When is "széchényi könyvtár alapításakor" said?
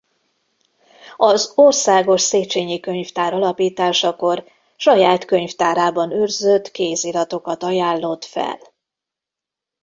2.21-4.45